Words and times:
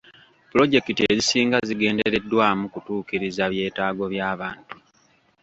Pulojekiti 0.49 1.01
ezisinga 1.11 1.57
zigendereddwamu 1.67 2.63
kutuukiriza 2.73 3.43
byetaago 3.53 4.03
by'abantu. 4.13 4.73